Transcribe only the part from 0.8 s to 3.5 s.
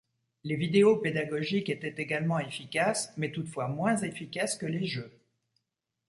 pédagogiques étaient également efficaces, mais